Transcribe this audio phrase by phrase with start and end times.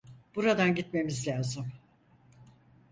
[0.35, 1.65] Buradan gitmemiz lazım.